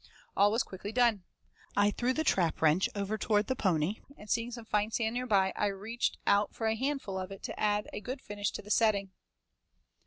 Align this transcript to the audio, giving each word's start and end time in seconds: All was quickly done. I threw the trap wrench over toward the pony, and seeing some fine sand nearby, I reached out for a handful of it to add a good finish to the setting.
All 0.35 0.51
was 0.51 0.63
quickly 0.63 0.91
done. 0.91 1.25
I 1.77 1.91
threw 1.91 2.11
the 2.11 2.23
trap 2.23 2.59
wrench 2.59 2.89
over 2.95 3.19
toward 3.19 3.45
the 3.45 3.55
pony, 3.55 3.99
and 4.17 4.27
seeing 4.27 4.49
some 4.49 4.65
fine 4.65 4.89
sand 4.89 5.13
nearby, 5.13 5.53
I 5.55 5.67
reached 5.67 6.17
out 6.25 6.55
for 6.55 6.65
a 6.65 6.73
handful 6.75 7.19
of 7.19 7.29
it 7.31 7.43
to 7.43 7.59
add 7.59 7.87
a 7.93 8.01
good 8.01 8.19
finish 8.19 8.49
to 8.53 8.63
the 8.63 8.71
setting. 8.71 9.11